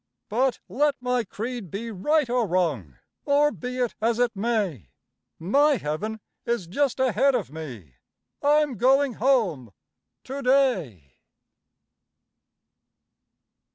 But 0.29 0.57
let 0.67 0.95
my 0.99 1.23
creed 1.23 1.69
be 1.69 1.91
right 1.91 2.27
or 2.27 2.47
wrong, 2.47 2.95
or 3.23 3.51
be 3.51 3.77
it 3.77 3.93
as 4.01 4.17
it 4.17 4.35
may, 4.35 4.89
My 5.37 5.77
heaven 5.77 6.19
is 6.43 6.65
just 6.65 6.99
ahead 6.99 7.35
of 7.35 7.51
me 7.51 7.97
I'm 8.41 8.77
going 8.77 9.13
home 9.21 9.71
to 10.23 10.41
day. 10.41 11.17